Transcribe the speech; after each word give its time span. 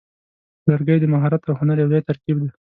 لرګی 0.69 0.97
د 1.01 1.05
مهارت 1.13 1.41
او 1.49 1.53
هنر 1.59 1.77
یوځای 1.79 2.01
ترکیب 2.09 2.37
دی. 2.41 2.49